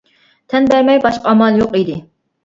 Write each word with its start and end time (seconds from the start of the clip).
تەن 0.53 0.69
بەرمەي 0.71 1.01
باشقا 1.03 1.33
ئامالى 1.33 1.59
يوق 1.63 1.77
ئىدى. 1.81 1.99